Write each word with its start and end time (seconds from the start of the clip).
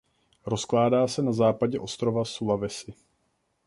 Rozkládá 0.45 1.07
se 1.07 1.21
na 1.21 1.33
západě 1.33 1.79
ostrova 1.79 2.25
Sulawesi. 2.25 2.93